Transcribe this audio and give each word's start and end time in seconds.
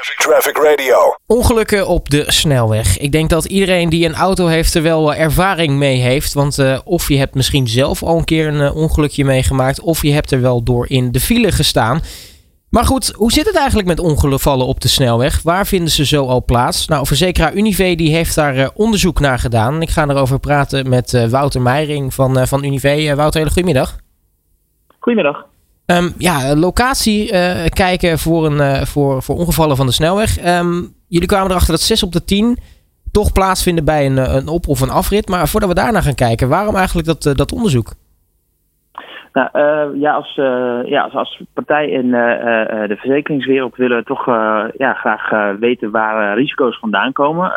Traffic 0.00 0.56
Radio. 0.56 0.96
Ongelukken 1.26 1.86
op 1.86 2.08
de 2.08 2.24
snelweg. 2.26 2.98
Ik 2.98 3.12
denk 3.12 3.30
dat 3.30 3.44
iedereen 3.44 3.88
die 3.88 4.06
een 4.06 4.14
auto 4.14 4.46
heeft 4.46 4.74
er 4.74 4.82
wel 4.82 5.14
ervaring 5.14 5.72
mee 5.72 6.00
heeft. 6.00 6.32
Want 6.32 6.58
uh, 6.58 6.78
of 6.84 7.08
je 7.08 7.18
hebt 7.18 7.34
misschien 7.34 7.68
zelf 7.68 8.02
al 8.02 8.18
een 8.18 8.24
keer 8.24 8.46
een 8.46 8.60
uh, 8.60 8.76
ongelukje 8.76 9.24
meegemaakt. 9.24 9.80
Of 9.80 10.02
je 10.02 10.12
hebt 10.12 10.30
er 10.30 10.40
wel 10.40 10.62
door 10.62 10.90
in 10.90 11.12
de 11.12 11.20
file 11.20 11.52
gestaan. 11.52 12.00
Maar 12.70 12.84
goed, 12.84 13.12
hoe 13.16 13.32
zit 13.32 13.46
het 13.46 13.56
eigenlijk 13.56 13.88
met 13.88 14.00
ongevallen 14.00 14.66
op 14.66 14.80
de 14.80 14.88
snelweg? 14.88 15.42
Waar 15.42 15.66
vinden 15.66 15.90
ze 15.90 16.06
zo 16.06 16.26
al 16.26 16.44
plaats? 16.44 16.86
Nou, 16.86 17.06
verzekeraar 17.06 17.54
Unive 17.54 17.94
die 17.94 18.14
heeft 18.14 18.34
daar 18.34 18.56
uh, 18.56 18.68
onderzoek 18.74 19.20
naar 19.20 19.38
gedaan. 19.38 19.82
Ik 19.82 19.90
ga 19.90 20.08
erover 20.08 20.38
praten 20.38 20.88
met 20.88 21.28
Wouter 21.30 21.62
Meijering 21.62 22.14
van, 22.14 22.46
van 22.46 22.64
Unive. 22.64 23.14
Wouter, 23.16 23.40
hele 23.40 23.52
goedemiddag. 23.52 23.96
Goedemiddag. 24.98 25.46
Um, 25.96 26.12
ja, 26.18 26.56
locatie 26.56 27.32
uh, 27.32 27.66
kijken 27.68 28.18
voor, 28.18 28.46
een, 28.46 28.60
uh, 28.60 28.82
voor, 28.82 29.22
voor 29.22 29.36
ongevallen 29.36 29.76
van 29.76 29.86
de 29.86 29.92
snelweg. 29.92 30.58
Um, 30.60 30.94
jullie 31.08 31.28
kwamen 31.28 31.50
erachter 31.50 31.70
dat 31.70 31.80
6 31.80 32.02
op 32.02 32.12
de 32.12 32.24
10 32.24 32.58
toch 33.12 33.32
plaatsvinden 33.32 33.84
bij 33.84 34.06
een, 34.06 34.36
een 34.36 34.48
op- 34.48 34.68
of 34.68 34.80
een 34.80 34.90
afrit. 34.90 35.28
Maar 35.28 35.48
voordat 35.48 35.68
we 35.68 35.74
daarna 35.74 36.00
gaan 36.00 36.14
kijken, 36.14 36.48
waarom 36.48 36.74
eigenlijk 36.76 37.06
dat, 37.06 37.36
dat 37.36 37.52
onderzoek? 37.52 37.92
Nou, 39.32 39.48
ja, 39.98 40.12
als, 40.12 40.34
ja, 40.84 41.02
als, 41.02 41.14
als 41.14 41.42
partij 41.54 41.88
in 41.88 42.10
de 42.10 42.96
verzekeringswereld 42.98 43.76
willen 43.76 43.96
we 43.96 44.04
toch 44.04 44.26
ja, 44.76 44.92
graag 44.94 45.56
weten 45.58 45.90
waar 45.90 46.36
risico's 46.36 46.78
vandaan 46.78 47.12
komen. 47.12 47.52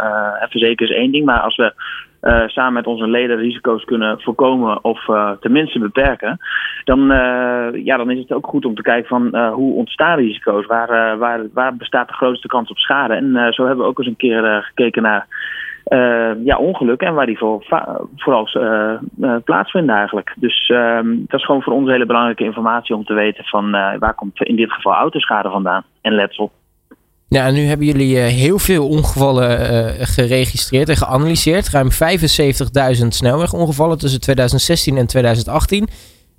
verzekeren 0.50 0.89
is 0.89 1.02
één 1.02 1.11
ding, 1.11 1.25
maar 1.25 1.39
als 1.39 1.55
we 1.55 1.73
uh, 2.21 2.48
samen 2.48 2.73
met 2.73 2.88
onze 2.88 3.07
leden 3.07 3.38
risico's 3.38 3.84
kunnen 3.84 4.21
voorkomen 4.21 4.84
of 4.84 5.07
uh, 5.07 5.31
tenminste 5.39 5.80
beperken, 5.80 6.38
dan, 6.84 7.11
uh, 7.11 7.85
ja, 7.85 7.97
dan 7.97 8.11
is 8.11 8.20
het 8.20 8.31
ook 8.31 8.47
goed 8.47 8.66
om 8.66 8.75
te 8.75 8.81
kijken 8.81 9.07
van 9.07 9.49
hoe 9.49 9.75
ontstaan 9.75 10.17
risico's, 10.17 10.66
waar, 10.66 11.17
waar, 11.17 11.41
waar 11.53 11.75
bestaat 11.75 12.07
de 12.07 12.13
grootste 12.13 12.47
kans 12.47 12.70
op 12.70 12.77
schade. 12.77 13.13
En 13.13 13.53
zo 13.53 13.66
hebben 13.66 13.84
we 13.84 13.89
ook 13.89 13.97
eens 13.97 14.07
een 14.07 14.16
keer 14.16 14.63
gekeken 14.63 15.02
naar 15.02 15.27
ja, 16.44 16.58
ongelukken 16.58 17.08
en 17.08 17.14
waar 17.14 17.25
die 17.25 17.38
voor, 17.38 17.66
vooral 18.16 18.47
plaatsvinden 19.44 19.95
eigenlijk. 19.95 20.33
Dus 20.36 20.69
ehm, 20.69 21.16
dat 21.27 21.39
is 21.39 21.45
gewoon 21.45 21.61
voor 21.61 21.73
ons 21.73 21.89
hele 21.89 22.05
belangrijke 22.05 22.44
informatie 22.44 22.95
om 22.95 23.03
te 23.03 23.14
weten 23.14 23.44
van 23.44 23.72
waar 23.72 24.16
komt 24.16 24.42
in 24.42 24.55
dit 24.55 24.72
geval 24.72 24.94
autoschade 24.94 25.49
vandaan 25.49 25.83
en 26.02 26.14
letsel. 26.14 26.52
En 27.39 27.53
nu 27.53 27.65
hebben 27.65 27.85
jullie 27.85 28.15
uh, 28.15 28.25
heel 28.25 28.59
veel 28.59 28.87
ongevallen 28.87 29.73
uh, 29.73 30.05
geregistreerd 30.07 30.89
en 30.89 30.97
geanalyseerd. 30.97 31.69
Ruim 31.69 31.89
75.000 31.91 33.07
snelwegongevallen 33.07 33.97
tussen 33.97 34.21
2016 34.21 34.97
en 34.97 35.05
2018. 35.05 35.87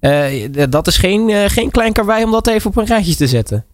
Uh, 0.01 0.25
dat 0.69 0.87
is 0.87 0.97
geen, 0.97 1.51
geen 1.51 1.71
klein 1.71 1.93
karwei 1.93 2.25
om 2.25 2.31
dat 2.31 2.47
even 2.47 2.71
op 2.71 2.77
een 2.77 2.87
rijtje 2.87 3.17
te 3.17 3.27
zetten. 3.27 3.65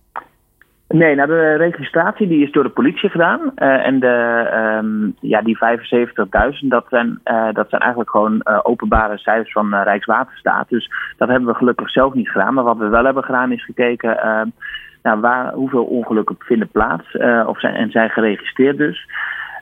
Nee, 0.89 1.15
nou 1.15 1.29
de 1.29 1.55
registratie 1.55 2.29
die 2.29 2.43
is 2.43 2.53
door 2.53 2.63
de 2.63 2.69
politie 2.69 3.11
gedaan. 3.11 3.55
en 3.57 4.01
de, 4.01 4.47
um, 4.83 5.15
ja, 5.21 5.43
die 5.43 5.59
75.000, 6.63 6.69
dat, 6.69 6.87
zijn, 6.89 7.21
dat 7.53 7.69
zijn 7.69 7.81
eigenlijk 7.81 8.11
gewoon 8.11 8.47
openbare 8.63 9.19
cijfers 9.19 9.53
van 9.53 9.75
Rijkswaterstaat. 9.75 10.69
Dus 10.69 10.91
dat 11.17 11.29
hebben 11.29 11.49
we 11.49 11.55
gelukkig 11.55 11.91
zelf 11.91 12.15
niet 12.15 12.31
gedaan. 12.31 12.55
Maar 12.55 12.65
wat 12.65 12.77
we 12.77 12.89
wel 12.89 13.05
hebben 13.05 13.25
gedaan 13.25 13.53
is 13.53 13.65
gekeken 13.65 14.23
ehm, 14.23 14.47
nou, 15.03 15.21
waar, 15.21 15.53
hoeveel 15.53 15.85
ongelukken 15.85 16.37
vinden 16.39 16.69
plaats 16.69 17.17
of 17.47 17.61
zijn, 17.61 17.75
en 17.75 17.91
zijn 17.91 18.11
geregistreerd 18.11 18.77
dus. 18.77 19.09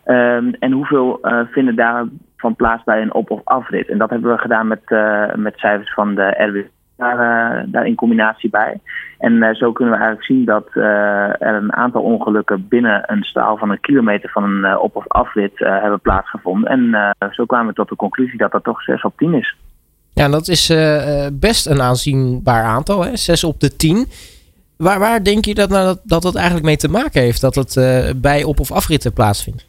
Um, 0.07 0.55
en 0.59 0.73
hoeveel 0.73 1.21
vinden 1.51 1.77
daarvan 1.77 2.57
plaats 2.57 2.85
bij 2.85 3.03
een 3.03 3.15
op- 3.15 3.31
of 3.31 3.41
afrit. 3.45 3.89
En 3.89 3.99
dat 3.99 4.11
hebben 4.11 4.33
we 4.33 4.39
gedaan 4.39 4.67
met, 4.67 4.91
met 5.37 5.59
cijfers 5.59 5.95
van 5.95 6.15
de 6.15 6.45
RW 6.45 6.76
daar, 6.97 7.65
daar 7.69 7.87
in 7.87 7.95
combinatie 7.95 8.51
bij. 8.51 8.81
En 9.19 9.55
zo 9.55 9.73
kunnen 9.73 9.95
we 9.95 10.01
eigenlijk 10.01 10.27
zien 10.33 10.45
dat 10.45 10.69
er 10.75 11.55
een 11.55 11.73
aantal 11.73 12.03
ongelukken 12.03 12.67
binnen 12.69 13.03
een 13.07 13.23
straal 13.23 13.57
van 13.57 13.71
een 13.71 13.81
kilometer 13.81 14.31
van 14.31 14.45
een 14.45 14.79
op- 14.79 14.97
of 14.97 15.09
afrit 15.09 15.53
hebben 15.59 16.01
plaatsgevonden. 16.01 16.71
En 16.71 17.15
zo 17.31 17.45
kwamen 17.45 17.67
we 17.67 17.73
tot 17.73 17.89
de 17.89 17.97
conclusie 17.97 18.39
dat 18.39 18.53
dat 18.53 18.65
toch 18.65 18.83
6 18.83 19.03
op 19.03 19.13
10 19.17 19.35
is. 19.35 19.57
Ja, 20.13 20.29
dat 20.29 20.49
is 20.49 20.75
best 21.33 21.67
een 21.67 21.81
aanzienbaar 21.81 22.63
aantal, 22.63 23.05
hè? 23.05 23.17
6 23.17 23.45
op 23.45 23.61
de 23.61 23.77
10. 23.77 24.07
Waar, 24.77 24.99
waar 24.99 25.23
denk 25.25 25.45
je 25.45 25.55
dat, 25.55 25.69
nou 25.69 25.85
dat, 25.85 26.01
dat 26.05 26.23
dat 26.23 26.35
eigenlijk 26.35 26.67
mee 26.67 26.77
te 26.77 26.89
maken 26.89 27.21
heeft? 27.21 27.41
Dat 27.41 27.55
het 27.55 27.75
bij 28.21 28.45
op- 28.45 28.61
of 28.61 28.73
afritten 28.73 29.13
plaatsvindt? 29.13 29.67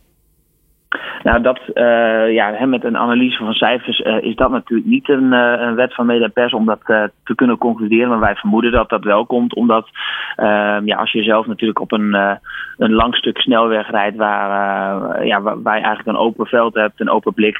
Nou, 1.23 1.41
dat, 1.41 1.59
uh, 1.73 2.33
ja, 2.33 2.65
met 2.65 2.83
een 2.83 2.97
analyse 2.97 3.37
van 3.37 3.53
cijfers 3.53 3.99
uh, 3.99 4.21
is 4.21 4.35
dat 4.35 4.51
natuurlijk 4.51 4.89
niet 4.89 5.09
een, 5.09 5.31
een 5.31 5.75
wet 5.75 5.93
van 5.93 6.05
media 6.05 6.27
pers 6.27 6.53
om 6.53 6.65
dat 6.65 6.79
te 7.23 7.35
kunnen 7.35 7.57
concluderen. 7.57 8.09
Maar 8.09 8.19
wij 8.19 8.35
vermoeden 8.35 8.71
dat 8.71 8.89
dat 8.89 9.03
wel 9.03 9.25
komt, 9.25 9.55
omdat 9.55 9.89
ja, 10.83 10.95
als 10.95 11.11
je 11.11 11.23
zelf 11.23 11.47
natuurlijk 11.47 11.79
op 11.79 11.91
een, 11.91 12.13
een 12.77 12.93
lang 12.93 13.15
stuk 13.15 13.37
snelweg 13.37 13.91
rijdt 13.91 14.17
waar, 14.17 15.25
ja, 15.25 15.41
waar, 15.41 15.61
waar, 15.61 15.77
je 15.77 15.83
eigenlijk 15.83 16.17
een 16.17 16.23
open 16.23 16.45
veld 16.45 16.73
hebt, 16.73 16.99
een 16.99 17.09
open 17.09 17.33
blik, 17.33 17.59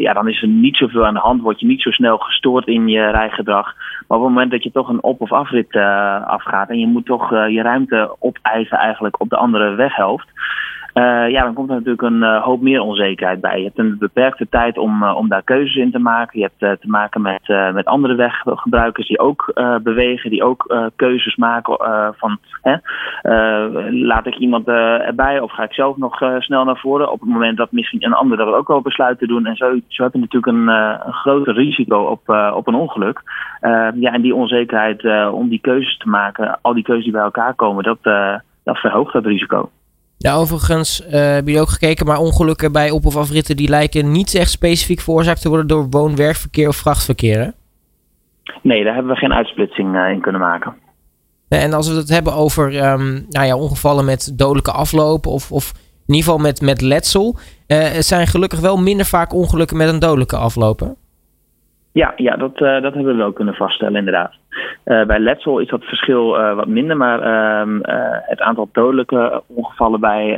ja, 0.00 0.12
dan 0.12 0.28
is 0.28 0.42
er 0.42 0.48
niet 0.48 0.76
zoveel 0.76 1.06
aan 1.06 1.14
de 1.14 1.20
hand, 1.20 1.42
word 1.42 1.60
je 1.60 1.66
niet 1.66 1.82
zo 1.82 1.90
snel 1.90 2.18
gestoord 2.18 2.66
in 2.66 2.88
je 2.88 3.10
rijgedrag. 3.10 3.74
Maar 4.06 4.18
op 4.18 4.24
het 4.24 4.32
moment 4.32 4.50
dat 4.50 4.62
je 4.62 4.70
toch 4.70 4.88
een 4.88 5.02
op- 5.02 5.20
of 5.20 5.32
afrit 5.32 5.76
afgaat 6.26 6.68
en 6.68 6.78
je 6.78 6.86
moet 6.86 7.06
toch 7.06 7.30
je 7.30 7.62
ruimte 7.62 8.16
opeisen 8.18 8.78
eigenlijk 8.78 9.20
op 9.20 9.28
de 9.28 9.36
andere 9.36 9.74
weghelft. 9.74 10.28
Uh, 10.98 11.30
ja, 11.30 11.42
dan 11.42 11.54
komt 11.54 11.68
er 11.68 11.74
natuurlijk 11.74 12.02
een 12.02 12.22
uh, 12.22 12.42
hoop 12.42 12.60
meer 12.60 12.80
onzekerheid 12.80 13.40
bij. 13.40 13.58
Je 13.58 13.64
hebt 13.64 13.78
een 13.78 13.98
beperkte 13.98 14.48
tijd 14.48 14.78
om, 14.78 15.02
uh, 15.02 15.16
om 15.16 15.28
daar 15.28 15.42
keuzes 15.42 15.76
in 15.76 15.90
te 15.90 15.98
maken. 15.98 16.38
Je 16.38 16.50
hebt 16.50 16.80
te 16.80 16.88
maken 16.88 17.22
met, 17.22 17.72
met 17.72 17.86
andere 17.86 18.14
weggebruikers 18.14 19.08
die 19.08 19.18
ook 19.18 19.52
bewegen, 19.82 20.30
die 20.30 20.44
ook 20.44 20.90
keuzes 20.96 21.36
maken 21.36 21.76
van 22.16 22.38
hè, 22.62 22.76
laat 23.90 24.26
ik 24.26 24.36
iemand 24.36 24.68
erbij 24.68 25.40
of 25.40 25.52
ga 25.52 25.62
ik 25.62 25.72
zelf 25.72 25.96
nog 25.96 26.16
snel 26.38 26.64
naar 26.64 26.78
voren 26.78 27.12
op 27.12 27.20
het 27.20 27.28
moment 27.28 27.56
dat 27.56 27.72
misschien 27.72 28.04
een 28.04 28.12
ander 28.12 28.36
dat 28.36 28.54
ook 28.54 28.68
wel 28.68 28.80
besluit 28.80 29.18
te 29.18 29.26
doen. 29.26 29.46
En 29.46 29.56
zo, 29.56 29.78
zo 29.88 30.02
heb 30.02 30.12
je 30.12 30.18
natuurlijk 30.18 30.52
een, 30.52 30.68
een 31.06 31.12
groter 31.12 31.54
risico 31.54 32.02
op, 32.02 32.52
op 32.54 32.66
een 32.66 32.74
ongeluk. 32.74 33.22
ja, 33.94 34.12
en 34.12 34.22
die 34.22 34.34
onzekerheid 34.34 35.30
om 35.32 35.48
die 35.48 35.60
keuzes 35.60 35.96
te 35.96 36.08
maken, 36.08 36.58
al 36.62 36.74
die 36.74 36.84
keuzes 36.84 37.04
die 37.04 37.12
bij 37.12 37.22
elkaar 37.22 37.54
komen, 37.54 37.84
dat, 37.84 38.02
dat 38.64 38.78
verhoogt 38.78 39.12
dat 39.12 39.24
risico. 39.24 39.70
Ja, 40.18 40.34
overigens 40.34 41.00
uh, 41.06 41.10
hebben 41.10 41.44
jullie 41.44 41.60
ook 41.60 41.68
gekeken, 41.68 42.06
maar 42.06 42.18
ongelukken 42.18 42.72
bij 42.72 42.90
op- 42.90 43.06
of 43.06 43.16
afritten 43.16 43.56
die 43.56 43.68
lijken 43.68 44.12
niet 44.12 44.34
echt 44.34 44.50
specifiek 44.50 45.00
veroorzaakt 45.00 45.42
te 45.42 45.48
worden 45.48 45.66
door 45.66 45.86
woon-werkverkeer 45.90 46.68
of 46.68 46.76
vrachtverkeer. 46.76 47.38
Hè? 47.40 47.48
Nee, 48.62 48.84
daar 48.84 48.94
hebben 48.94 49.12
we 49.12 49.18
geen 49.18 49.32
uitsplitsing 49.32 49.94
uh, 49.94 50.10
in 50.10 50.20
kunnen 50.20 50.40
maken. 50.40 50.74
En 51.48 51.72
als 51.72 51.88
we 51.88 51.96
het 51.96 52.08
hebben 52.08 52.34
over 52.34 52.90
um, 52.92 53.26
nou 53.28 53.46
ja, 53.46 53.56
ongevallen 53.56 54.04
met 54.04 54.38
dodelijke 54.38 54.72
aflopen 54.72 55.30
of, 55.30 55.52
of 55.52 55.72
in 56.06 56.14
ieder 56.14 56.24
geval 56.24 56.38
met, 56.38 56.60
met 56.60 56.80
letsel, 56.80 57.38
uh, 57.68 57.84
zijn 57.84 58.26
gelukkig 58.26 58.60
wel 58.60 58.76
minder 58.76 59.06
vaak 59.06 59.34
ongelukken 59.34 59.76
met 59.76 59.88
een 59.88 59.98
dodelijke 59.98 60.36
aflopen. 60.36 60.96
Ja, 61.92 62.12
ja 62.16 62.36
dat, 62.36 62.58
dat 62.58 62.82
hebben 62.82 63.04
we 63.04 63.14
wel 63.14 63.32
kunnen 63.32 63.54
vaststellen, 63.54 63.96
inderdaad. 63.96 64.34
Uh, 64.84 65.06
bij 65.06 65.18
letsel 65.18 65.58
is 65.58 65.68
dat 65.68 65.84
verschil 65.84 66.40
uh, 66.40 66.54
wat 66.54 66.66
minder, 66.66 66.96
maar 66.96 67.20
uh, 67.20 68.18
het 68.22 68.40
aantal 68.40 68.68
dodelijke 68.72 69.42
ongevallen 69.46 70.00
bij, 70.00 70.36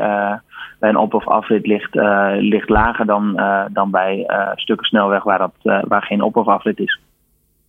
bij 0.78 0.88
een 0.88 0.96
op- 0.96 1.14
of 1.14 1.28
afrit 1.28 1.66
ligt, 1.66 1.94
ligt 2.38 2.68
lager 2.68 3.06
dan, 3.06 3.40
dan 3.72 3.90
bij 3.90 4.24
stukken 4.54 4.86
snelweg 4.86 5.22
waar, 5.22 5.38
dat, 5.38 5.82
waar 5.88 6.02
geen 6.02 6.22
op- 6.22 6.36
of 6.36 6.46
afrit 6.46 6.78
is. 6.78 6.98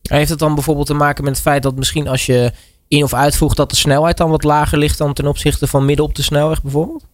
Heeft 0.01 0.29
het 0.29 0.39
dan 0.39 0.53
bijvoorbeeld 0.53 0.87
te 0.87 0.93
maken 0.93 1.23
met 1.23 1.33
het 1.33 1.41
feit 1.41 1.63
dat 1.63 1.75
misschien 1.75 2.07
als 2.07 2.25
je 2.25 2.51
in- 2.87 3.03
of 3.03 3.13
uitvoegt 3.13 3.57
dat 3.57 3.69
de 3.69 3.75
snelheid 3.75 4.17
dan 4.17 4.29
wat 4.29 4.43
lager 4.43 4.77
ligt 4.77 4.97
dan 4.97 5.13
ten 5.13 5.27
opzichte 5.27 5.67
van 5.67 5.85
midden 5.85 6.05
op 6.05 6.15
de 6.15 6.21
snelweg 6.21 6.61
bijvoorbeeld? 6.61 7.05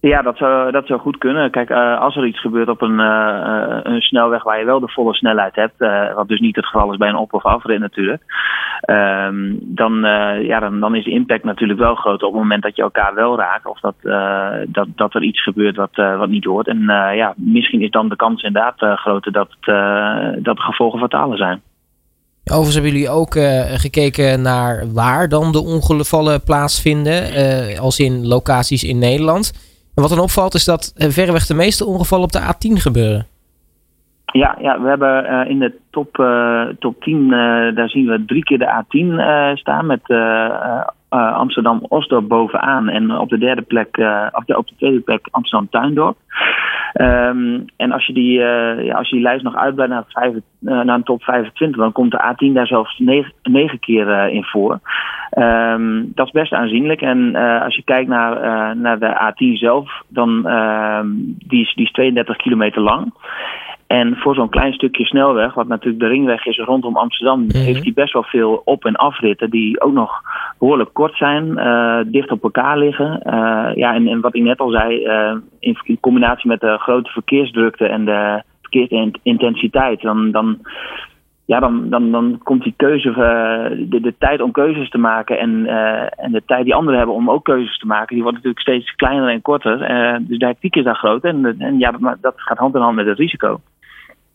Ja, 0.00 0.22
dat 0.22 0.36
zou, 0.36 0.70
dat 0.70 0.86
zou 0.86 1.00
goed 1.00 1.18
kunnen. 1.18 1.50
Kijk, 1.50 1.70
uh, 1.70 2.00
als 2.00 2.16
er 2.16 2.26
iets 2.26 2.40
gebeurt 2.40 2.68
op 2.68 2.80
een, 2.80 2.98
uh, 2.98 3.78
een 3.82 4.00
snelweg 4.00 4.42
waar 4.42 4.58
je 4.58 4.64
wel 4.64 4.80
de 4.80 4.88
volle 4.88 5.14
snelheid 5.14 5.54
hebt, 5.54 5.74
uh, 5.78 6.14
wat 6.14 6.28
dus 6.28 6.40
niet 6.40 6.56
het 6.56 6.66
geval 6.66 6.92
is 6.92 6.96
bij 6.96 7.08
een 7.08 7.16
op- 7.16 7.32
of 7.32 7.44
afrit 7.44 7.80
natuurlijk, 7.80 8.22
ehm, 8.80 9.52
dan, 9.60 10.00
ja, 10.42 10.60
dan, 10.60 10.80
dan 10.80 10.94
is 10.94 11.04
de 11.04 11.10
impact 11.10 11.44
natuurlijk 11.44 11.78
wel 11.78 11.94
groot 11.94 12.22
op 12.22 12.32
het 12.32 12.42
moment 12.42 12.62
dat 12.62 12.76
je 12.76 12.82
elkaar 12.82 13.14
wel 13.14 13.36
raakt 13.36 13.66
of 13.66 13.80
dat, 13.80 13.94
dat, 14.68 14.86
dat 14.94 15.14
er 15.14 15.22
iets 15.22 15.42
gebeurt 15.42 15.76
wat, 15.76 15.94
wat 15.94 16.28
niet 16.28 16.44
hoort. 16.44 16.66
En 16.66 16.82
ja, 17.14 17.34
misschien 17.36 17.82
is 17.82 17.90
dan 17.90 18.08
de 18.08 18.16
kans 18.16 18.42
inderdaad 18.42 18.98
groter 18.98 19.32
dat, 19.32 19.48
dat 20.42 20.56
de 20.56 20.62
gevolgen 20.62 20.98
fatale 20.98 21.36
zijn. 21.36 21.60
Overigens 22.44 22.74
hebben 22.74 22.92
jullie 22.92 23.10
ook 23.10 23.32
gekeken 23.80 24.42
naar 24.42 24.92
waar 24.92 25.28
dan 25.28 25.52
de 25.52 25.62
ongevallen 25.62 26.42
plaatsvinden, 26.42 27.22
als 27.80 27.98
in 27.98 28.26
locaties 28.26 28.84
in 28.84 28.98
Nederland. 28.98 29.68
En 29.94 30.02
wat 30.02 30.08
dan 30.08 30.20
opvalt 30.20 30.54
is 30.54 30.64
dat 30.64 30.92
uh, 30.96 31.08
verreweg 31.08 31.46
de 31.46 31.54
meeste 31.54 31.84
ongevallen 31.84 32.24
op 32.24 32.32
de 32.32 32.40
A10 32.40 32.72
gebeuren. 32.82 33.26
Ja, 34.32 34.56
ja 34.60 34.80
we 34.80 34.88
hebben 34.88 35.46
in 35.48 35.58
de 35.58 35.78
top, 35.90 36.14
top 36.78 37.02
10, 37.02 37.28
daar 37.74 37.88
zien 37.88 38.06
we 38.06 38.24
drie 38.26 38.42
keer 38.42 38.58
de 38.58 38.84
A10 38.84 39.58
staan 39.58 39.86
met 39.86 40.02
Amsterdam-Osdorp 41.18 42.28
bovenaan. 42.28 42.88
En 42.88 43.18
op 43.18 43.28
de 43.28 43.38
derde 43.38 43.62
plek, 43.62 43.88
op 44.32 44.42
de, 44.46 44.56
op 44.56 44.68
de 44.68 44.74
tweede 44.76 45.00
plek 45.00 45.28
Amsterdam-Tuindorp. 45.30 46.16
Ehm, 46.92 47.60
en 47.76 47.92
als 47.92 48.06
je, 48.06 48.12
die, 48.12 48.38
ja, 48.84 48.94
als 48.94 49.08
je 49.08 49.14
die 49.14 49.24
lijst 49.24 49.44
nog 49.44 49.56
uitbreidt 49.56 49.92
naar, 49.92 50.04
vijf, 50.08 50.34
naar 50.58 50.94
een 50.94 51.02
top 51.02 51.22
25, 51.22 51.80
dan 51.80 51.92
komt 51.92 52.10
de 52.10 52.34
A10 52.34 52.52
daar 52.52 52.66
zelfs 52.66 52.98
negen, 53.42 53.78
keer 53.80 54.28
in 54.28 54.44
voor. 54.44 54.80
Um, 55.38 56.12
dat 56.14 56.26
is 56.26 56.32
best 56.32 56.52
aanzienlijk. 56.52 57.00
En 57.00 57.36
als 57.64 57.76
je 57.76 57.82
kijkt 57.82 58.08
naar, 58.08 58.76
naar 58.76 58.98
de 58.98 59.32
A10 59.32 59.58
zelf, 59.58 60.02
dan 60.08 60.42
uh, 60.46 61.00
die 61.48 61.60
is, 61.60 61.74
die 61.74 61.84
is 61.84 61.92
32 61.92 62.36
kilometer 62.36 62.82
lang. 62.82 63.12
En 63.90 64.16
voor 64.16 64.34
zo'n 64.34 64.48
klein 64.48 64.72
stukje 64.72 65.04
snelweg, 65.04 65.54
wat 65.54 65.68
natuurlijk 65.68 66.02
de 66.02 66.08
ringweg 66.08 66.46
is 66.46 66.58
rondom 66.58 66.96
Amsterdam, 66.96 67.44
mhm. 67.44 67.56
heeft 67.56 67.82
hij 67.82 67.92
best 67.92 68.12
wel 68.12 68.22
veel 68.22 68.62
op- 68.64 68.84
en 68.84 68.96
afritten 68.96 69.50
die 69.50 69.80
ook 69.80 69.92
nog 69.92 70.22
behoorlijk 70.58 70.90
kort 70.92 71.16
zijn, 71.16 71.46
uh, 71.46 72.00
dicht 72.06 72.30
op 72.30 72.42
elkaar 72.42 72.78
liggen. 72.78 73.20
Uh, 73.26 73.70
ja, 73.74 73.94
en, 73.94 74.06
en, 74.06 74.20
wat 74.20 74.34
ik 74.34 74.42
net 74.42 74.58
al 74.58 74.70
zei, 74.70 75.06
uh, 75.06 75.36
in, 75.58 75.78
in, 75.82 76.00
combinatie 76.00 76.48
met 76.48 76.60
de 76.60 76.78
grote 76.78 77.10
verkeersdrukte 77.10 77.86
en 77.86 78.04
de 78.04 78.42
verkeersintensiteit, 78.60 80.00
dan, 80.00 80.30
dan, 80.30 80.58
ja, 81.44 81.60
dan, 81.60 81.88
dan, 81.88 82.10
dan 82.10 82.40
komt 82.42 82.62
die 82.62 82.74
keuze, 82.76 83.12
de, 83.88 84.00
de 84.00 84.14
tijd 84.18 84.40
om 84.40 84.52
keuzes 84.52 84.90
te 84.90 84.98
maken 84.98 85.38
en, 85.38 85.66
en 86.16 86.32
de 86.32 86.42
tijd 86.46 86.64
die 86.64 86.74
anderen 86.74 86.98
hebben 86.98 87.16
om 87.16 87.30
ook 87.30 87.44
keuzes 87.44 87.78
te 87.78 87.86
maken, 87.86 88.14
die 88.14 88.22
wordt 88.22 88.36
natuurlijk 88.36 88.62
steeds 88.62 88.94
kleiner 88.94 89.28
en 89.28 89.42
korter. 89.42 89.78
dus 90.20 90.38
de 90.38 90.46
hectiek 90.46 90.76
is 90.76 90.84
daar 90.84 90.94
groot 90.94 91.24
en, 91.24 91.54
en 91.58 91.78
ja, 91.78 91.90
dat, 91.90 92.16
dat 92.20 92.34
gaat 92.36 92.58
hand 92.58 92.74
in 92.74 92.80
hand 92.80 92.96
met 92.96 93.06
het 93.06 93.18
risico. 93.18 93.60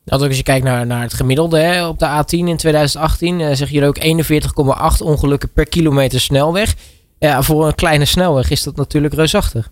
Dat 0.06 0.22
ook 0.22 0.28
als 0.28 0.38
je 0.38 0.44
kijkt 0.44 0.66
naar, 0.66 0.86
naar 0.86 1.02
het 1.02 1.13
gemiddelde 1.13 1.60
hè, 1.60 1.88
op 1.88 2.00
de 2.00 2.06
A10 2.06 2.48
in 2.48 2.57
2018, 2.57 3.40
uh, 3.40 3.52
zeg 3.52 3.69
je 3.69 3.86
ook 3.86 3.98
41,8 4.00 5.06
ongelukken 5.06 5.54
per 5.54 5.69
kilometer 5.69 6.19
snelweg. 6.19 6.74
Ja, 7.19 7.42
voor 7.42 7.68
een 7.68 7.75
kleine 7.75 8.06
snelweg 8.06 8.50
is 8.50 8.63
dat 8.63 8.75
natuurlijk 8.75 9.13
reusachtig. 9.13 9.69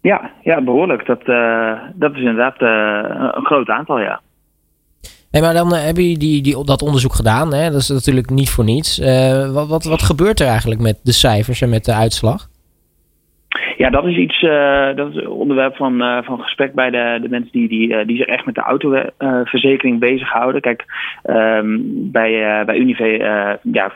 Ja, 0.00 0.30
ja 0.42 0.62
behoorlijk. 0.62 1.06
Dat, 1.06 1.20
uh, 1.26 1.72
dat 1.94 2.12
is 2.12 2.18
inderdaad 2.18 2.60
uh, 2.60 3.28
een 3.34 3.44
groot 3.44 3.68
aantal, 3.68 3.98
ja. 3.98 4.20
Nee, 5.30 5.42
maar 5.42 5.54
dan 5.54 5.74
hebben 5.74 6.02
jullie 6.02 6.18
die, 6.18 6.42
die, 6.42 6.64
dat 6.64 6.82
onderzoek 6.82 7.14
gedaan. 7.14 7.54
Hè? 7.54 7.70
Dat 7.70 7.80
is 7.80 7.88
natuurlijk 7.88 8.30
niet 8.30 8.50
voor 8.50 8.64
niets. 8.64 8.98
wat, 9.52 9.68
wat, 9.68 9.84
wat 9.84 10.02
gebeurt 10.02 10.40
er 10.40 10.46
eigenlijk 10.46 10.80
met 10.80 10.98
de 11.02 11.12
cijfers 11.12 11.60
en 11.60 11.68
met 11.68 11.84
de 11.84 11.94
uitslag? 11.94 12.49
Ja, 13.80 13.90
dat 13.90 14.06
is 14.06 14.16
iets, 14.16 14.42
uh, 14.42 14.94
dat 14.94 15.14
is 15.14 15.26
onderwerp 15.26 15.76
van, 15.76 16.02
uh, 16.02 16.22
van 16.22 16.40
gesprek 16.40 16.74
bij 16.74 16.90
de, 16.90 17.18
de 17.22 17.28
mensen 17.28 17.52
die, 17.52 17.68
die, 17.68 17.88
uh, 17.88 18.06
die 18.06 18.16
zich 18.16 18.26
echt 18.26 18.46
met 18.46 18.54
de 18.54 18.60
autoverzekering 18.60 19.98
bezighouden. 19.98 20.60
Kijk, 20.60 20.84
um, 21.24 22.10
bij, 22.12 22.64
bij 22.64 22.78
Unive 22.78 23.04
ja, 23.62 23.92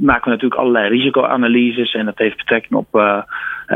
maken 0.00 0.24
we 0.24 0.30
natuurlijk 0.30 0.60
allerlei 0.60 0.88
risicoanalyses 0.88 1.94
en 1.94 2.04
dat 2.04 2.18
heeft 2.18 2.36
betrekking 2.36 2.74
op 2.74 3.22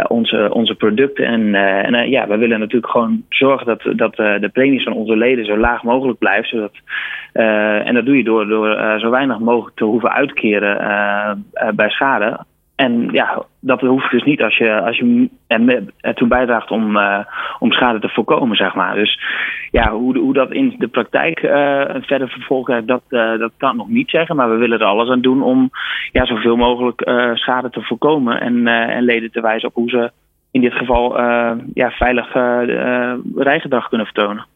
onze, 0.09 0.51
onze 0.53 0.75
producten. 0.75 1.25
En, 1.25 1.55
en 1.55 2.11
ja, 2.11 2.27
we 2.27 2.37
willen 2.37 2.59
natuurlijk 2.59 2.93
gewoon 2.93 3.23
zorgen 3.29 3.67
dat, 3.67 3.83
dat 3.97 4.17
de 4.17 4.51
premies 4.53 4.83
van 4.83 4.93
onze 4.93 5.17
leden 5.17 5.45
zo 5.45 5.57
laag 5.57 5.83
mogelijk 5.83 6.19
blijven. 6.19 6.49
Zodat, 6.49 6.75
en 7.87 7.95
dat 7.95 8.05
doe 8.05 8.17
je 8.17 8.25
door, 8.25 8.47
door 8.47 8.99
zo 8.99 9.11
weinig 9.11 9.39
mogelijk 9.39 9.77
te 9.77 9.85
hoeven 9.85 10.13
uitkeren 10.13 11.45
bij 11.75 11.91
schade. 11.91 12.49
En 12.87 13.09
ja, 13.12 13.43
dat 13.61 13.81
hoeft 13.81 14.11
dus 14.11 14.23
niet 14.23 14.43
als 14.43 14.56
je, 14.56 14.81
als 14.81 14.97
je 14.97 15.29
ertoe 16.00 16.29
bijdraagt 16.29 16.71
om, 16.71 16.97
uh, 16.97 17.19
om 17.59 17.73
schade 17.73 18.00
te 18.00 18.09
voorkomen, 18.09 18.56
zeg 18.56 18.75
maar. 18.75 18.94
Dus 18.94 19.21
ja, 19.71 19.93
hoe, 19.93 20.19
hoe 20.19 20.32
dat 20.32 20.53
in 20.53 20.75
de 20.79 20.88
praktijk 20.88 21.43
uh, 21.43 21.50
verder 22.00 22.29
vervolgt, 22.29 22.87
dat, 22.87 23.03
uh, 23.09 23.38
dat 23.38 23.53
kan 23.56 23.71
ik 23.71 23.77
nog 23.77 23.88
niet 23.88 24.11
zeggen. 24.11 24.37
Maar 24.37 24.50
we 24.50 24.56
willen 24.56 24.79
er 24.79 24.87
alles 24.87 25.09
aan 25.09 25.21
doen 25.21 25.43
om 25.43 25.71
ja, 26.12 26.27
zoveel 26.27 26.56
mogelijk 26.56 27.00
schade 27.35 27.71
te 27.71 27.82
voorkomen. 27.82 28.41
En, 28.41 28.67
en 28.67 29.03
leden 29.03 29.31
te 29.31 29.41
wijzen 29.41 29.69
op 29.69 29.75
hoe 29.75 29.91
ze 29.91 30.11
in 30.50 30.61
dit 30.61 30.73
geval 30.73 31.21
ja, 31.75 31.91
veilig 31.91 32.33
rijgedrag 33.37 33.88
kunnen 33.88 34.06
vertonen. 34.06 34.47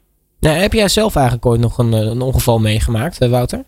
Nou, 0.41 0.57
heb 0.57 0.73
jij 0.73 0.89
zelf 0.89 1.15
eigenlijk 1.15 1.47
ooit 1.47 1.61
nog 1.61 1.79
een, 1.79 1.93
een 1.93 2.21
ongeval 2.21 2.59
meegemaakt, 2.59 3.29
Wouter? 3.29 3.65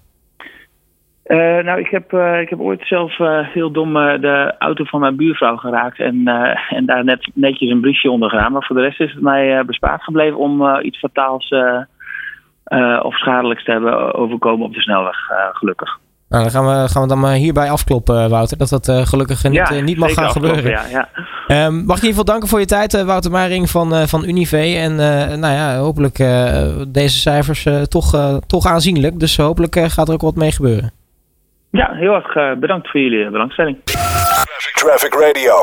Uh, 1.28 1.64
nou, 1.64 1.78
ik 1.78 1.88
heb, 1.88 2.12
uh, 2.12 2.40
ik 2.40 2.48
heb 2.48 2.60
ooit 2.60 2.86
zelf 2.86 3.18
uh, 3.18 3.38
heel 3.48 3.70
dom 3.70 3.92
de 3.94 4.54
auto 4.58 4.84
van 4.84 5.00
mijn 5.00 5.16
buurvrouw 5.16 5.56
geraakt 5.56 5.98
en, 5.98 6.28
en 6.68 6.86
daar 6.86 7.04
net, 7.04 7.30
netjes 7.34 7.70
een 7.70 7.80
briesje 7.80 8.10
onder 8.10 8.30
gedaan. 8.30 8.52
Maar 8.52 8.64
voor 8.64 8.76
de 8.76 8.82
rest 8.82 9.00
is 9.00 9.12
het 9.12 9.22
mij 9.22 9.64
bespaard 9.64 10.02
gebleven 10.02 10.38
om 10.38 10.80
iets 10.82 10.98
fataals 10.98 11.54
of 13.02 13.16
schadelijks 13.16 13.64
te 13.64 13.70
hebben 13.70 14.14
overkomen 14.14 14.66
op 14.66 14.74
de 14.74 14.80
snelweg, 14.80 15.16
gelukkig. 15.52 15.98
Nou, 16.28 16.42
dan 16.42 16.52
gaan 16.52 16.66
we, 16.66 16.88
gaan 16.88 17.02
we 17.02 17.08
dan 17.08 17.20
maar 17.20 17.34
hierbij 17.34 17.70
afkloppen, 17.70 18.30
Wouter. 18.30 18.58
Dat 18.58 18.68
dat 18.68 19.08
gelukkig 19.08 19.44
niet, 19.44 19.68
ja, 19.68 19.80
niet 19.80 19.98
mag 19.98 20.12
gaan 20.12 20.30
gebeuren. 20.30 20.70
Ja, 20.70 20.82
ja. 20.90 21.08
Um, 21.66 21.84
mag 21.84 22.00
je 22.00 22.06
in 22.06 22.08
ieder 22.08 22.08
geval 22.08 22.24
danken 22.24 22.48
voor 22.48 22.60
je 22.60 22.66
tijd, 22.66 23.04
Wouter 23.04 23.30
Maring 23.30 23.70
van, 23.70 24.08
van 24.08 24.24
Unive. 24.24 24.56
En 24.56 24.96
nou 25.40 25.54
ja, 25.54 25.76
hopelijk 25.76 26.16
deze 26.88 27.18
cijfers 27.18 27.66
toch, 27.88 28.40
toch 28.46 28.66
aanzienlijk. 28.66 29.20
Dus 29.20 29.36
hopelijk 29.36 29.78
gaat 29.78 30.08
er 30.08 30.14
ook 30.14 30.20
wat 30.20 30.36
mee 30.36 30.52
gebeuren. 30.52 30.95
Ja, 31.76 31.92
heel 31.92 32.14
erg 32.14 32.34
uh, 32.34 32.52
bedankt 32.52 32.90
voor 32.90 33.00
jullie 33.00 33.30
belangstelling. 33.30 33.76
Traffic 34.72 35.14
Radio. 35.14 35.56